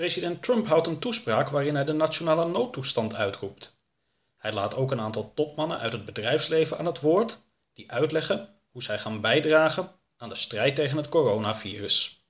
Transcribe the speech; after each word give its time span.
President 0.00 0.42
Trump 0.42 0.66
houdt 0.66 0.86
een 0.86 0.98
toespraak 0.98 1.48
waarin 1.48 1.74
hij 1.74 1.84
de 1.84 1.92
nationale 1.92 2.46
noodtoestand 2.46 3.14
uitroept. 3.14 3.78
Hij 4.38 4.52
laat 4.52 4.74
ook 4.74 4.90
een 4.90 5.00
aantal 5.00 5.32
topmannen 5.34 5.78
uit 5.78 5.92
het 5.92 6.04
bedrijfsleven 6.04 6.78
aan 6.78 6.86
het 6.86 7.00
woord 7.00 7.40
die 7.72 7.92
uitleggen 7.92 8.48
hoe 8.70 8.82
zij 8.82 8.98
gaan 8.98 9.20
bijdragen 9.20 9.92
aan 10.16 10.28
de 10.28 10.34
strijd 10.34 10.74
tegen 10.74 10.96
het 10.96 11.08
coronavirus. 11.08 12.24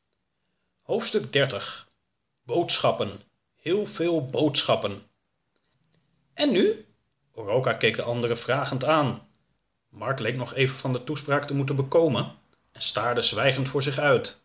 Hoofdstuk 0.83 1.33
30. 1.33 1.89
Boodschappen. 2.43 3.21
Heel 3.57 3.87
veel 3.87 4.27
boodschappen. 4.27 5.03
En 6.35 6.53
nu? 6.53 6.87
Oroka 7.33 7.73
keek 7.73 7.97
de 7.97 8.03
anderen 8.03 8.39
vragend 8.39 8.85
aan. 8.85 9.29
Mark 9.89 10.19
leek 10.19 10.37
nog 10.37 10.55
even 10.55 10.77
van 10.77 10.93
de 10.93 11.05
toespraak 11.05 11.47
te 11.47 11.55
moeten 11.55 11.77
bekomen 11.77 12.33
en 12.73 12.83
staarde 12.83 13.23
zwijgend 13.23 13.69
voor 13.69 13.83
zich 13.83 13.99
uit. 13.99 14.43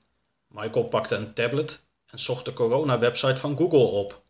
Michael 0.48 0.88
pakte 0.88 1.16
een 1.16 1.34
tablet 1.34 1.85
en 2.16 2.21
zocht 2.21 2.45
de 2.45 2.54
corona-website 2.54 3.38
van 3.38 3.57
Google 3.57 3.79
op. 3.79 4.21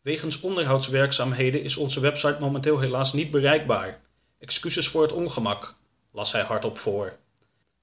Wegens 0.00 0.40
onderhoudswerkzaamheden 0.40 1.62
is 1.62 1.76
onze 1.76 2.00
website 2.00 2.36
momenteel 2.40 2.78
helaas 2.78 3.12
niet 3.12 3.30
bereikbaar. 3.30 4.00
Excuses 4.38 4.88
voor 4.88 5.02
het 5.02 5.12
ongemak, 5.12 5.74
las 6.12 6.32
hij 6.32 6.42
hardop 6.42 6.78
voor. 6.78 7.16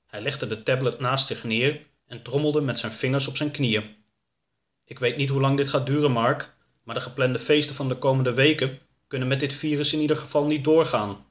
Hij 0.05 0.21
legde 0.21 0.47
de 0.47 0.63
tablet 0.63 0.99
naast 0.99 1.27
zich 1.27 1.43
neer 1.43 1.81
en 2.07 2.21
trommelde 2.23 2.61
met 2.61 2.79
zijn 2.79 2.91
vingers 2.91 3.27
op 3.27 3.37
zijn 3.37 3.51
knieën. 3.51 3.95
Ik 4.85 4.99
weet 4.99 5.17
niet 5.17 5.29
hoe 5.29 5.41
lang 5.41 5.57
dit 5.57 5.69
gaat 5.69 5.85
duren, 5.85 6.11
Mark, 6.11 6.53
maar 6.83 6.95
de 6.95 7.01
geplande 7.01 7.39
feesten 7.39 7.75
van 7.75 7.87
de 7.87 7.95
komende 7.95 8.33
weken 8.33 8.79
kunnen 9.07 9.27
met 9.27 9.39
dit 9.39 9.53
virus 9.53 9.93
in 9.93 9.99
ieder 9.99 10.17
geval 10.17 10.45
niet 10.45 10.63
doorgaan. 10.63 11.25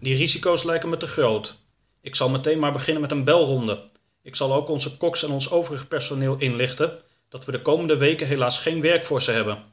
Die 0.00 0.16
risico's 0.16 0.62
lijken 0.62 0.88
me 0.88 0.96
te 0.96 1.06
groot. 1.06 1.58
Ik 2.00 2.14
zal 2.14 2.30
meteen 2.30 2.58
maar 2.58 2.72
beginnen 2.72 3.02
met 3.02 3.10
een 3.10 3.24
belronde. 3.24 3.90
Ik 4.22 4.36
zal 4.36 4.54
ook 4.54 4.68
onze 4.68 4.96
koks 4.96 5.22
en 5.22 5.30
ons 5.30 5.50
overig 5.50 5.88
personeel 5.88 6.36
inlichten 6.38 7.02
dat 7.34 7.44
we 7.44 7.52
de 7.52 7.62
komende 7.62 7.96
weken 7.96 8.26
helaas 8.26 8.58
geen 8.58 9.04
voor 9.04 9.22
ze 9.22 9.30
hebben. 9.30 9.64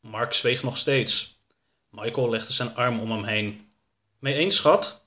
Mark 0.00 0.32
zweeg 0.32 0.62
nog 0.62 0.76
steeds. 0.76 1.40
Michael 1.90 2.30
legde 2.30 2.52
zijn 2.52 2.74
arm 2.74 3.00
om 3.00 3.10
hem 3.10 3.24
heen. 3.24 3.72
Mee 4.18 4.34
eens, 4.34 4.56
schat? 4.56 5.06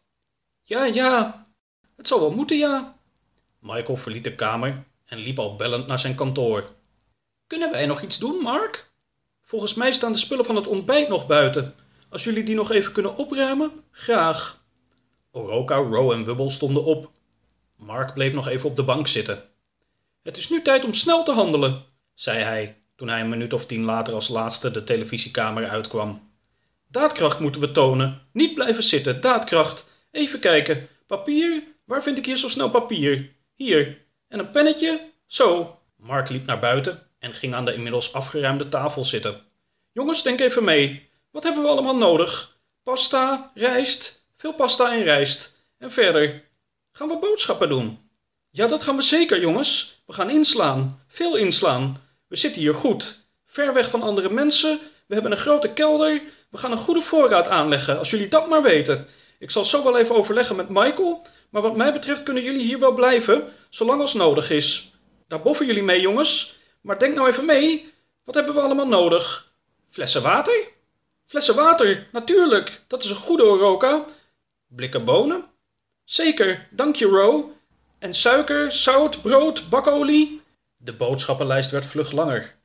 Ja, 0.61 0.85
ja. 0.85 1.45
Het 1.95 2.07
zal 2.07 2.19
wel 2.19 2.31
moeten, 2.31 2.57
ja. 2.57 2.97
Michael 3.59 3.97
verliet 3.97 4.23
de 4.23 4.35
kamer 4.35 4.83
en 5.05 5.17
liep 5.17 5.39
al 5.39 5.55
bellend 5.55 5.87
naar 5.87 5.99
zijn 5.99 6.15
kantoor. 6.15 6.69
Kunnen 7.47 7.71
wij 7.71 7.85
nog 7.85 8.01
iets 8.01 8.19
doen, 8.19 8.37
Mark? 8.37 8.91
Volgens 9.41 9.73
mij 9.73 9.91
staan 9.91 10.11
de 10.11 10.17
spullen 10.17 10.45
van 10.45 10.55
het 10.55 10.67
ontbijt 10.67 11.09
nog 11.09 11.27
buiten. 11.27 11.75
Als 12.09 12.23
jullie 12.23 12.43
die 12.43 12.55
nog 12.55 12.71
even 12.71 12.93
kunnen 12.93 13.17
opruimen, 13.17 13.83
graag. 13.91 14.63
Oroka, 15.31 15.75
Row 15.75 16.11
en 16.11 16.23
Wubble 16.23 16.49
stonden 16.49 16.83
op. 16.83 17.11
Mark 17.75 18.13
bleef 18.13 18.33
nog 18.33 18.47
even 18.47 18.69
op 18.69 18.75
de 18.75 18.83
bank 18.83 19.07
zitten. 19.07 19.51
Het 20.23 20.37
is 20.37 20.49
nu 20.49 20.61
tijd 20.61 20.85
om 20.85 20.93
snel 20.93 21.23
te 21.23 21.31
handelen, 21.31 21.85
zei 22.13 22.43
hij 22.43 22.83
toen 22.95 23.07
hij 23.07 23.21
een 23.21 23.29
minuut 23.29 23.53
of 23.53 23.65
tien 23.65 23.83
later 23.83 24.13
als 24.13 24.27
laatste 24.27 24.71
de 24.71 24.83
televisiekamer 24.83 25.69
uitkwam. 25.69 26.31
Daadkracht 26.87 27.39
moeten 27.39 27.61
we 27.61 27.71
tonen. 27.71 28.21
Niet 28.33 28.53
blijven 28.53 28.83
zitten. 28.83 29.21
Daadkracht. 29.21 29.87
Even 30.11 30.39
kijken. 30.39 30.87
Papier? 31.07 31.63
Waar 31.85 32.03
vind 32.03 32.17
ik 32.17 32.25
hier 32.25 32.37
zo 32.37 32.47
snel 32.47 32.69
papier? 32.69 33.35
Hier. 33.55 34.05
En 34.27 34.39
een 34.39 34.49
pennetje? 34.49 35.11
Zo. 35.25 35.79
Mark 35.97 36.29
liep 36.29 36.45
naar 36.45 36.59
buiten 36.59 37.07
en 37.19 37.33
ging 37.33 37.53
aan 37.53 37.65
de 37.65 37.73
inmiddels 37.73 38.13
afgeruimde 38.13 38.69
tafel 38.69 39.05
zitten. 39.05 39.41
Jongens, 39.91 40.23
denk 40.23 40.39
even 40.39 40.63
mee. 40.63 41.09
Wat 41.31 41.43
hebben 41.43 41.63
we 41.63 41.69
allemaal 41.69 41.97
nodig? 41.97 42.57
Pasta, 42.83 43.51
rijst, 43.53 44.25
veel 44.37 44.53
pasta 44.53 44.93
en 44.93 45.03
rijst. 45.03 45.55
En 45.77 45.91
verder. 45.91 46.43
Gaan 46.91 47.07
we 47.07 47.17
boodschappen 47.17 47.69
doen? 47.69 48.02
Ja, 48.55 48.67
dat 48.67 48.83
gaan 48.83 48.95
we 48.95 49.01
zeker, 49.01 49.39
jongens. 49.39 50.01
We 50.05 50.13
gaan 50.13 50.29
inslaan. 50.29 51.03
Veel 51.07 51.35
inslaan. 51.35 52.01
We 52.27 52.35
zitten 52.35 52.61
hier 52.61 52.73
goed. 52.75 53.27
Ver 53.45 53.73
weg 53.73 53.89
van 53.89 54.01
andere 54.01 54.29
mensen. 54.29 54.79
We 55.07 55.13
hebben 55.13 55.31
een 55.31 55.37
grote 55.37 55.73
kelder. 55.73 56.21
We 56.49 56.57
gaan 56.57 56.71
een 56.71 56.77
goede 56.77 57.01
voorraad 57.01 57.47
aanleggen, 57.47 57.97
als 57.97 58.09
jullie 58.09 58.27
dat 58.27 58.49
maar 58.49 58.61
weten. 58.61 59.07
Ik 59.39 59.51
zal 59.51 59.65
zo 59.65 59.83
wel 59.83 59.97
even 59.97 60.15
overleggen 60.15 60.55
met 60.55 60.69
Michael. 60.69 61.25
Maar 61.49 61.61
wat 61.61 61.75
mij 61.75 61.93
betreft 61.93 62.23
kunnen 62.23 62.43
jullie 62.43 62.63
hier 62.63 62.79
wel 62.79 62.93
blijven, 62.93 63.53
zolang 63.69 64.01
als 64.01 64.13
nodig 64.13 64.49
is. 64.49 64.93
Daar 65.27 65.41
boffen 65.41 65.65
jullie 65.65 65.83
mee, 65.83 66.01
jongens. 66.01 66.57
Maar 66.81 66.99
denk 66.99 67.15
nou 67.15 67.27
even 67.27 67.45
mee. 67.45 67.93
Wat 68.23 68.35
hebben 68.35 68.53
we 68.53 68.61
allemaal 68.61 68.87
nodig? 68.87 69.53
Flessen 69.89 70.21
water? 70.21 70.67
Flessen 71.25 71.55
water, 71.55 72.07
natuurlijk. 72.11 72.81
Dat 72.87 73.03
is 73.03 73.09
een 73.09 73.15
goede 73.15 73.43
Oroka. 73.43 74.05
Blikken 74.67 75.05
bonen? 75.05 75.45
Zeker, 76.03 76.67
dank 76.71 76.95
je, 76.95 77.05
Ro. 77.05 77.53
En 78.03 78.13
suiker, 78.13 78.71
zout, 78.71 79.21
brood, 79.21 79.69
bakolie? 79.69 80.41
De 80.77 80.93
boodschappenlijst 80.93 81.71
werd 81.71 81.85
vlug 81.85 82.11
langer. 82.11 82.55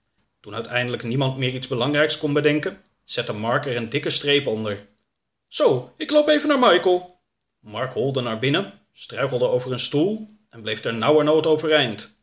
Toen 0.41 0.55
uiteindelijk 0.55 1.03
niemand 1.03 1.37
meer 1.37 1.55
iets 1.55 1.67
belangrijks 1.67 2.19
kon 2.19 2.33
bedenken, 2.33 2.85
zette 3.05 3.33
Mark 3.33 3.67
er 3.67 3.77
een 3.77 3.89
dikke 3.89 4.11
streep 4.11 4.47
onder. 4.47 4.87
Zo, 5.49 5.93
ik 5.97 6.11
loop 6.11 6.29
even 6.29 6.49
naar 6.49 6.59
Michael. 6.59 7.21
Mark 7.61 7.93
holde 7.93 8.21
naar 8.21 8.39
binnen, 8.39 8.81
struikelde 8.93 9.49
over 9.49 9.73
een 9.73 9.79
stoel 9.79 10.29
en 10.51 10.63
bleef 10.63 10.85
er 10.85 10.95
nauwernood 10.95 11.47
overeind. 11.47 12.17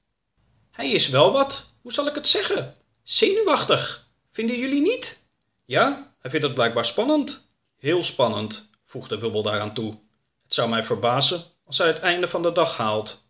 Hij 0.72 0.92
is 0.92 1.10
wel 1.10 1.32
wat, 1.32 1.74
hoe 1.82 1.94
zal 1.94 2.08
ik 2.08 2.16
het 2.16 2.28
zeggen? 2.28 2.76
Zenuwachtig, 3.04 4.08
vinden 4.32 4.60
jullie 4.60 4.82
niet? 4.82 5.26
Ja, 5.66 6.14
hij 6.20 6.30
vindt 6.32 6.46
het 6.46 6.56
blijkbaar 6.56 6.86
spannend. 6.86 7.50
Heel 7.78 8.04
spannend, 8.04 8.70
voegde 8.86 9.20
Wubbel 9.20 9.42
daaraan 9.42 9.74
toe. 9.74 10.00
Het 10.44 10.54
zou 10.54 10.70
mij 10.70 10.84
verbazen 10.84 11.54
als 11.66 11.78
hij 11.78 11.88
het 11.88 12.00
einde 12.00 12.28
van 12.28 12.44
de 12.44 12.52
dag 12.52 12.78
haalt. 12.78 13.24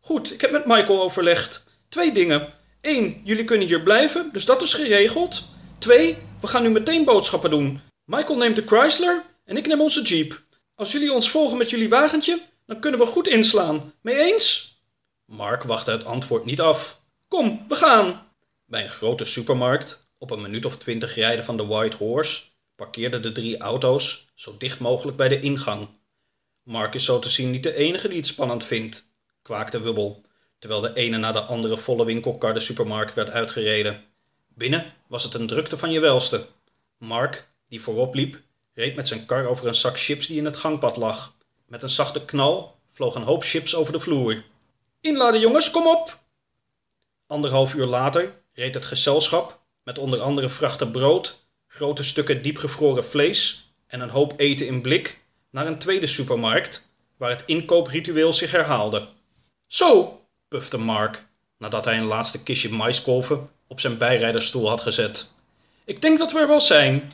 Goed, 0.00 0.32
ik 0.32 0.40
heb 0.40 0.50
met 0.50 0.66
Michael 0.66 1.02
overlegd. 1.02 1.64
Twee 1.88 2.12
dingen. 2.12 2.54
Eén, 2.80 3.20
jullie 3.24 3.44
kunnen 3.44 3.66
hier 3.66 3.82
blijven, 3.82 4.28
dus 4.32 4.44
dat 4.44 4.62
is 4.62 4.74
geregeld. 4.74 5.48
Twee, 5.78 6.18
we 6.40 6.46
gaan 6.46 6.62
nu 6.62 6.70
meteen 6.70 7.04
boodschappen 7.04 7.50
doen. 7.50 7.80
Michael 8.04 8.38
neemt 8.38 8.56
de 8.56 8.66
Chrysler 8.66 9.24
en 9.44 9.56
ik 9.56 9.66
neem 9.66 9.80
onze 9.80 10.02
Jeep. 10.02 10.42
Als 10.74 10.92
jullie 10.92 11.12
ons 11.12 11.30
volgen 11.30 11.58
met 11.58 11.70
jullie 11.70 11.88
wagentje, 11.88 12.42
dan 12.66 12.80
kunnen 12.80 13.00
we 13.00 13.06
goed 13.06 13.26
inslaan. 13.26 13.92
Mee 14.02 14.16
eens? 14.16 14.76
Mark 15.24 15.62
wachtte 15.62 15.90
het 15.90 16.04
antwoord 16.04 16.44
niet 16.44 16.60
af. 16.60 17.00
Kom, 17.28 17.64
we 17.68 17.74
gaan. 17.74 18.26
Bij 18.66 18.82
een 18.82 18.88
grote 18.88 19.24
supermarkt, 19.24 20.08
op 20.18 20.30
een 20.30 20.42
minuut 20.42 20.64
of 20.64 20.76
twintig 20.76 21.14
rijden 21.14 21.44
van 21.44 21.56
de 21.56 21.66
White 21.66 21.96
Horse, 21.96 22.42
parkeerden 22.76 23.22
de 23.22 23.32
drie 23.32 23.58
auto's 23.58 24.28
zo 24.34 24.54
dicht 24.58 24.80
mogelijk 24.80 25.16
bij 25.16 25.28
de 25.28 25.40
ingang. 25.40 25.88
Mark 26.68 26.94
is 26.94 27.04
zo 27.04 27.18
te 27.18 27.28
zien 27.28 27.50
niet 27.50 27.62
de 27.62 27.74
enige 27.74 28.08
die 28.08 28.16
het 28.16 28.26
spannend 28.26 28.64
vindt, 28.64 29.10
kwaakte 29.42 29.80
Wubbel, 29.80 30.24
terwijl 30.58 30.80
de 30.80 30.94
ene 30.94 31.16
na 31.16 31.32
de 31.32 31.40
andere 31.40 31.76
volle 31.76 32.04
winkelkar 32.04 32.54
de 32.54 32.60
supermarkt 32.60 33.14
werd 33.14 33.30
uitgereden. 33.30 34.04
Binnen 34.48 34.92
was 35.06 35.22
het 35.22 35.34
een 35.34 35.46
drukte 35.46 35.78
van 35.78 35.90
je 35.90 36.00
welste. 36.00 36.46
Mark, 36.98 37.48
die 37.68 37.80
voorop 37.80 38.14
liep, 38.14 38.40
reed 38.74 38.96
met 38.96 39.06
zijn 39.06 39.26
kar 39.26 39.46
over 39.46 39.66
een 39.66 39.74
zak 39.74 39.98
chips 39.98 40.26
die 40.26 40.36
in 40.38 40.44
het 40.44 40.56
gangpad 40.56 40.96
lag. 40.96 41.34
Met 41.66 41.82
een 41.82 41.88
zachte 41.88 42.24
knal 42.24 42.78
vloog 42.92 43.14
een 43.14 43.22
hoop 43.22 43.42
chips 43.42 43.74
over 43.74 43.92
de 43.92 44.00
vloer. 44.00 44.42
Inladen 45.00 45.40
jongens, 45.40 45.70
kom 45.70 45.86
op! 45.86 46.18
Anderhalf 47.26 47.74
uur 47.74 47.86
later 47.86 48.34
reed 48.52 48.74
het 48.74 48.84
gezelschap, 48.84 49.60
met 49.84 49.98
onder 49.98 50.20
andere 50.20 50.48
vrachten 50.48 50.90
brood, 50.90 51.46
grote 51.66 52.02
stukken 52.02 52.42
diepgevroren 52.42 53.04
vlees 53.04 53.70
en 53.86 54.00
een 54.00 54.10
hoop 54.10 54.34
eten 54.36 54.66
in 54.66 54.82
blik, 54.82 55.26
naar 55.58 55.66
een 55.66 55.78
tweede 55.78 56.06
supermarkt, 56.06 56.88
waar 57.16 57.30
het 57.30 57.42
inkoopritueel 57.46 58.32
zich 58.32 58.50
herhaalde. 58.50 59.08
Zo, 59.66 60.20
pufte 60.48 60.78
Mark, 60.78 61.26
nadat 61.56 61.84
hij 61.84 61.98
een 61.98 62.04
laatste 62.04 62.42
kistje 62.42 62.68
maiskolven 62.68 63.50
op 63.66 63.80
zijn 63.80 63.98
bijrijdersstoel 63.98 64.68
had 64.68 64.80
gezet. 64.80 65.30
Ik 65.84 66.00
denk 66.00 66.18
dat 66.18 66.32
we 66.32 66.38
er 66.38 66.46
wel 66.46 66.60
zijn. 66.60 67.12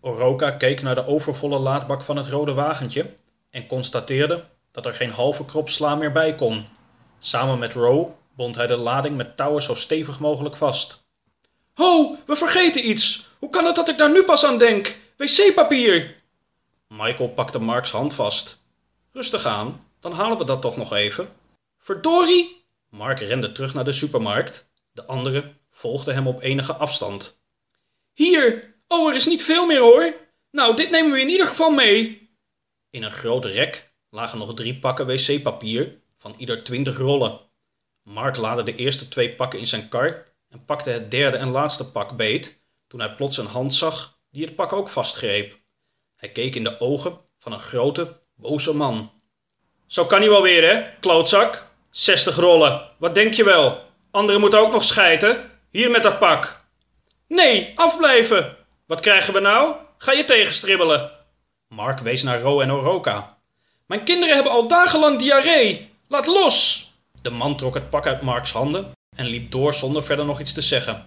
Oroka 0.00 0.50
keek 0.50 0.82
naar 0.82 0.94
de 0.94 1.06
overvolle 1.06 1.58
laadbak 1.58 2.02
van 2.02 2.16
het 2.16 2.26
rode 2.26 2.52
wagentje 2.52 3.14
en 3.50 3.66
constateerde 3.66 4.44
dat 4.72 4.86
er 4.86 4.94
geen 4.94 5.10
halve 5.10 5.44
krop 5.44 5.68
sla 5.68 5.94
meer 5.94 6.12
bij 6.12 6.34
kon. 6.34 6.66
Samen 7.18 7.58
met 7.58 7.72
Row 7.72 8.08
bond 8.36 8.54
hij 8.54 8.66
de 8.66 8.76
lading 8.76 9.16
met 9.16 9.36
touwen 9.36 9.62
zo 9.62 9.74
stevig 9.74 10.18
mogelijk 10.18 10.56
vast. 10.56 11.04
Ho, 11.72 12.16
we 12.26 12.36
vergeten 12.36 12.88
iets. 12.88 13.28
Hoe 13.38 13.50
kan 13.50 13.64
het 13.64 13.74
dat 13.74 13.88
ik 13.88 13.98
daar 13.98 14.12
nu 14.12 14.22
pas 14.22 14.44
aan 14.44 14.58
denk? 14.58 14.98
Wc-papier! 15.16 16.22
Michael 16.96 17.28
pakte 17.28 17.58
Marks 17.58 17.90
hand 17.90 18.14
vast. 18.14 18.62
Rustig 19.12 19.46
aan, 19.46 19.86
dan 20.00 20.12
halen 20.12 20.38
we 20.38 20.44
dat 20.44 20.62
toch 20.62 20.76
nog 20.76 20.92
even. 20.92 21.28
Verdorie! 21.78 22.64
Mark 22.88 23.18
rende 23.18 23.52
terug 23.52 23.74
naar 23.74 23.84
de 23.84 23.92
supermarkt. 23.92 24.70
De 24.92 25.06
anderen 25.06 25.58
volgden 25.70 26.14
hem 26.14 26.26
op 26.26 26.42
enige 26.42 26.74
afstand. 26.74 27.42
Hier! 28.12 28.74
Oh, 28.88 29.08
er 29.08 29.14
is 29.14 29.26
niet 29.26 29.42
veel 29.42 29.66
meer 29.66 29.80
hoor! 29.80 30.14
Nou, 30.50 30.76
dit 30.76 30.90
nemen 30.90 31.12
we 31.12 31.20
in 31.20 31.28
ieder 31.28 31.46
geval 31.46 31.70
mee. 31.70 32.30
In 32.90 33.02
een 33.02 33.12
groot 33.12 33.44
rek 33.44 33.92
lagen 34.10 34.38
nog 34.38 34.54
drie 34.54 34.78
pakken 34.78 35.06
wc-papier 35.06 36.00
van 36.18 36.34
ieder 36.38 36.64
twintig 36.64 36.98
rollen. 36.98 37.40
Mark 38.02 38.36
laadde 38.36 38.62
de 38.62 38.74
eerste 38.74 39.08
twee 39.08 39.34
pakken 39.34 39.58
in 39.58 39.66
zijn 39.66 39.88
kar 39.88 40.26
en 40.48 40.64
pakte 40.64 40.90
het 40.90 41.10
derde 41.10 41.36
en 41.36 41.48
laatste 41.48 41.90
pak 41.90 42.16
beet 42.16 42.62
toen 42.86 43.00
hij 43.00 43.14
plots 43.14 43.36
een 43.36 43.46
hand 43.46 43.74
zag 43.74 44.18
die 44.30 44.44
het 44.44 44.54
pak 44.54 44.72
ook 44.72 44.88
vastgreep. 44.88 45.62
Hij 46.24 46.32
keek 46.32 46.54
in 46.54 46.64
de 46.64 46.80
ogen 46.80 47.18
van 47.38 47.52
een 47.52 47.60
grote, 47.60 48.16
boze 48.34 48.74
man. 48.74 49.10
Zo 49.86 50.04
kan 50.06 50.20
hij 50.20 50.28
wel 50.28 50.42
weer, 50.42 50.74
hè, 50.74 50.98
klootzak? 51.00 51.70
Zestig 51.90 52.36
rollen, 52.36 52.90
wat 52.98 53.14
denk 53.14 53.34
je 53.34 53.44
wel? 53.44 53.82
Anderen 54.10 54.40
moeten 54.40 54.58
ook 54.58 54.72
nog 54.72 54.84
schijten. 54.84 55.50
Hier 55.70 55.90
met 55.90 56.02
dat 56.02 56.18
pak. 56.18 56.64
Nee, 57.28 57.72
afblijven. 57.74 58.56
Wat 58.86 59.00
krijgen 59.00 59.32
we 59.32 59.40
nou? 59.40 59.74
Ga 59.98 60.12
je 60.12 60.24
tegenstribbelen. 60.24 61.10
Mark 61.68 61.98
wees 61.98 62.22
naar 62.22 62.40
Ro 62.40 62.60
en 62.60 62.72
Oroka. 62.72 63.38
Mijn 63.86 64.04
kinderen 64.04 64.34
hebben 64.34 64.52
al 64.52 64.68
dagenlang 64.68 65.18
diarree. 65.18 65.90
Laat 66.08 66.26
los. 66.26 66.90
De 67.22 67.30
man 67.30 67.56
trok 67.56 67.74
het 67.74 67.90
pak 67.90 68.06
uit 68.06 68.22
Marks 68.22 68.52
handen 68.52 68.92
en 69.16 69.26
liep 69.26 69.50
door 69.50 69.74
zonder 69.74 70.04
verder 70.04 70.24
nog 70.24 70.40
iets 70.40 70.52
te 70.52 70.62
zeggen. 70.62 71.06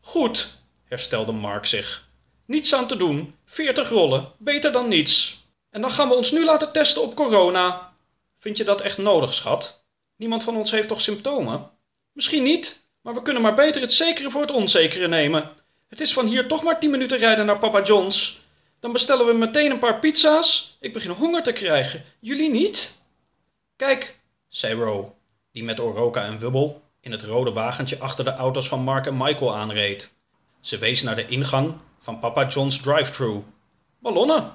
Goed, 0.00 0.58
herstelde 0.84 1.32
Mark 1.32 1.66
zich. 1.66 2.07
Niets 2.48 2.74
aan 2.74 2.86
te 2.86 2.96
doen. 2.96 3.34
Veertig 3.44 3.88
rollen, 3.88 4.32
beter 4.38 4.72
dan 4.72 4.88
niets. 4.88 5.44
En 5.70 5.80
dan 5.80 5.90
gaan 5.90 6.08
we 6.08 6.14
ons 6.14 6.30
nu 6.30 6.44
laten 6.44 6.72
testen 6.72 7.02
op 7.02 7.14
corona. 7.14 7.92
Vind 8.38 8.56
je 8.56 8.64
dat 8.64 8.80
echt 8.80 8.98
nodig, 8.98 9.34
schat? 9.34 9.82
Niemand 10.16 10.42
van 10.42 10.56
ons 10.56 10.70
heeft 10.70 10.88
toch 10.88 11.00
symptomen? 11.00 11.70
Misschien 12.12 12.42
niet, 12.42 12.88
maar 13.00 13.14
we 13.14 13.22
kunnen 13.22 13.42
maar 13.42 13.54
beter 13.54 13.80
het 13.80 13.92
zekere 13.92 14.30
voor 14.30 14.40
het 14.40 14.50
onzekere 14.50 15.08
nemen. 15.08 15.50
Het 15.88 16.00
is 16.00 16.12
van 16.12 16.26
hier 16.26 16.48
toch 16.48 16.62
maar 16.62 16.80
tien 16.80 16.90
minuten 16.90 17.18
rijden 17.18 17.46
naar 17.46 17.58
Papa 17.58 17.82
John's. 17.82 18.40
Dan 18.80 18.92
bestellen 18.92 19.26
we 19.26 19.32
meteen 19.32 19.70
een 19.70 19.78
paar 19.78 19.98
pizza's. 19.98 20.76
Ik 20.80 20.92
begin 20.92 21.10
honger 21.10 21.42
te 21.42 21.52
krijgen. 21.52 22.04
Jullie 22.20 22.50
niet? 22.50 23.02
Kijk, 23.76 24.18
zei 24.48 24.74
Ro, 24.74 25.16
die 25.52 25.64
met 25.64 25.80
Oroka 25.80 26.24
en 26.24 26.38
Wubbel 26.38 26.82
in 27.00 27.12
het 27.12 27.22
rode 27.22 27.52
wagentje 27.52 27.98
achter 27.98 28.24
de 28.24 28.34
auto's 28.34 28.68
van 28.68 28.80
Mark 28.80 29.06
en 29.06 29.16
Michael 29.16 29.56
aanreed. 29.56 30.12
Ze 30.60 30.78
wees 30.78 31.02
naar 31.02 31.16
de 31.16 31.26
ingang 31.26 31.74
van 32.08 32.18
Papa 32.18 32.46
John's 32.46 32.80
drive-thru. 32.80 33.42
Ballonnen. 33.98 34.52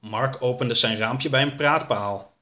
Mark 0.00 0.42
opende 0.42 0.74
zijn 0.74 0.98
raampje 0.98 1.28
bij 1.28 1.42
een 1.42 1.56
praatpaal. 1.56 2.36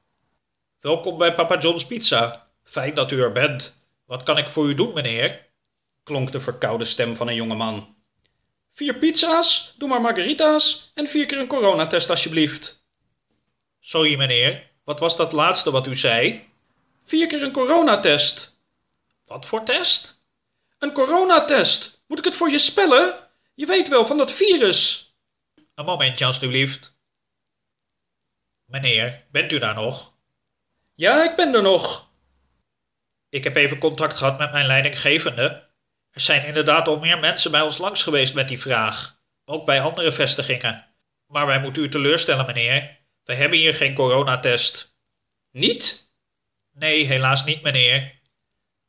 Welkom 0.80 1.18
bij 1.18 1.34
Papa 1.34 1.58
John's 1.58 1.86
Pizza. 1.86 2.46
Fijn 2.64 2.94
dat 2.94 3.10
u 3.10 3.22
er 3.22 3.32
bent. 3.32 3.76
Wat 4.06 4.22
kan 4.22 4.38
ik 4.38 4.48
voor 4.48 4.68
u 4.68 4.74
doen, 4.74 4.94
meneer? 4.94 5.46
klonk 6.02 6.32
de 6.32 6.40
verkoude 6.40 6.84
stem 6.84 7.16
van 7.16 7.28
een 7.28 7.34
jonge 7.34 7.54
man. 7.54 7.96
Vier 8.72 8.94
pizza's, 8.94 9.74
doe 9.78 9.88
maar 9.88 10.00
margarita's 10.00 10.90
en 10.94 11.08
vier 11.08 11.26
keer 11.26 11.38
een 11.38 11.46
coronatest 11.46 12.10
alsjeblieft. 12.10 12.86
Sorry, 13.80 14.16
meneer. 14.16 14.70
Wat 14.84 15.00
was 15.00 15.16
dat 15.16 15.32
laatste 15.32 15.70
wat 15.70 15.86
u 15.86 15.96
zei? 15.96 16.48
Vier 17.04 17.26
keer 17.26 17.42
een 17.42 17.52
coronatest. 17.52 18.60
Wat 19.26 19.46
voor 19.46 19.64
test? 19.64 20.22
Een 20.78 20.92
coronatest. 20.92 22.02
Moet 22.06 22.18
ik 22.18 22.24
het 22.24 22.34
voor 22.34 22.50
je 22.50 22.58
spellen? 22.58 23.27
Je 23.58 23.66
weet 23.66 23.88
wel 23.88 24.04
van 24.04 24.16
dat 24.16 24.32
virus. 24.32 25.12
Een 25.74 25.84
momentje, 25.84 26.24
alstublieft. 26.24 26.96
Meneer, 28.64 29.26
bent 29.30 29.52
u 29.52 29.58
daar 29.58 29.74
nog? 29.74 30.14
Ja, 30.94 31.30
ik 31.30 31.36
ben 31.36 31.54
er 31.54 31.62
nog. 31.62 32.12
Ik 33.28 33.44
heb 33.44 33.56
even 33.56 33.78
contact 33.78 34.16
gehad 34.16 34.38
met 34.38 34.52
mijn 34.52 34.66
leidinggevende. 34.66 35.70
Er 36.10 36.20
zijn 36.20 36.46
inderdaad 36.46 36.88
al 36.88 36.98
meer 36.98 37.18
mensen 37.18 37.50
bij 37.50 37.60
ons 37.60 37.78
langs 37.78 38.02
geweest 38.02 38.34
met 38.34 38.48
die 38.48 38.60
vraag. 38.60 39.20
Ook 39.44 39.66
bij 39.66 39.80
andere 39.80 40.12
vestigingen. 40.12 40.94
Maar 41.26 41.46
wij 41.46 41.60
moeten 41.60 41.82
u 41.82 41.88
teleurstellen, 41.88 42.46
meneer. 42.46 42.98
We 43.24 43.34
hebben 43.34 43.58
hier 43.58 43.74
geen 43.74 43.94
coronatest. 43.94 44.96
Niet? 45.50 46.12
Nee, 46.70 47.04
helaas 47.04 47.44
niet, 47.44 47.62
meneer. 47.62 48.20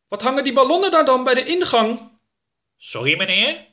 Wat 0.07 0.21
hangen 0.21 0.43
die 0.43 0.53
ballonnen 0.53 0.91
daar 0.91 1.05
dan 1.05 1.23
bij 1.23 1.33
de 1.33 1.45
ingang? 1.45 2.19
Sorry, 2.77 3.17
meneer? 3.17 3.67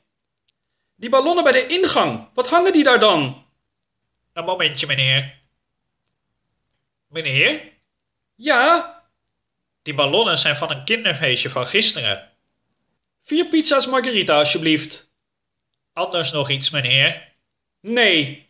Die 0.97 1.11
ballonnen 1.11 1.45
bij 1.45 1.53
de 1.53 1.67
ingang, 1.67 2.29
wat 2.35 2.49
hangen 2.49 2.73
die 2.73 2.83
daar 2.83 2.99
dan? 2.99 3.45
Een 4.33 4.45
momentje, 4.45 4.87
meneer. 4.87 5.43
Meneer? 7.09 7.73
Ja? 8.35 8.95
Die 9.83 9.95
ballonnen 9.95 10.39
zijn 10.39 10.57
van 10.57 10.71
een 10.71 10.85
kinderfeestje 10.85 11.51
van 11.51 11.67
gisteren. 11.67 12.33
Vier 13.23 13.47
pizza's 13.47 13.87
margarita, 13.87 14.39
alsjeblieft. 14.39 15.11
Anders 15.93 16.33
nog 16.33 16.51
iets, 16.51 16.71
meneer? 16.71 17.33
Nee. 17.81 18.49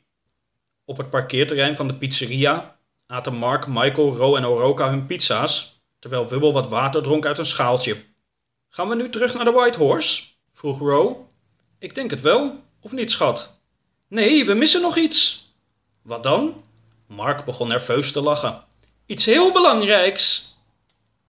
Op 0.85 0.97
het 0.97 1.11
parkeerterrein 1.11 1.77
van 1.77 1.87
de 1.87 1.95
pizzeria 1.95 2.77
aten 3.07 3.35
Mark, 3.35 3.67
Michael, 3.67 4.17
Ro 4.17 4.37
en 4.37 4.45
Oroka 4.45 4.89
hun 4.89 5.07
pizza's, 5.07 5.81
terwijl 5.99 6.29
Wubbel 6.29 6.53
wat 6.53 6.69
water 6.69 7.03
dronk 7.03 7.27
uit 7.27 7.39
een 7.39 7.47
schaaltje. 7.47 8.05
Gaan 8.69 8.89
we 8.89 8.95
nu 8.95 9.11
terug 9.11 9.35
naar 9.35 9.45
de 9.45 9.51
White 9.51 9.79
Horse? 9.79 10.23
vroeg 10.53 10.79
Ro. 10.79 11.26
Ik 11.79 11.95
denk 11.95 12.11
het 12.11 12.21
wel, 12.21 12.63
of 12.81 12.93
niet, 12.93 13.11
schat? 13.11 13.59
Nee, 14.09 14.45
we 14.45 14.55
missen 14.55 14.81
nog 14.81 14.97
iets. 14.97 15.51
Wat 16.03 16.23
dan? 16.23 16.65
Mark 17.07 17.45
begon 17.45 17.69
nerveus 17.69 18.13
te 18.13 18.21
lachen. 18.21 18.65
Iets 19.07 19.25
heel 19.25 19.53
belangrijks. 19.53 20.56